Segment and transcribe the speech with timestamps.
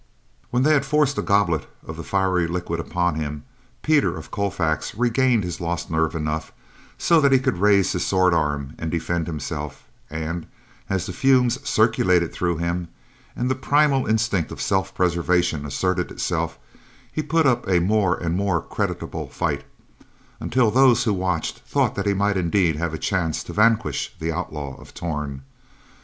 [0.49, 3.43] When they had forced a goblet of the fiery liquid upon him,
[3.83, 6.51] Peter of Colfax regained his lost nerve enough
[6.97, 10.47] so that he could raise his sword arm and defend himself and,
[10.89, 12.87] as the fumes circulated through him,
[13.35, 16.57] and the primal instinct of self preservation asserted itself,
[17.11, 19.63] he put up a more and more creditable fight,
[20.39, 24.31] until those who watched thought that he might indeed have a chance to vanquish the
[24.31, 25.43] Outlaw of Torn.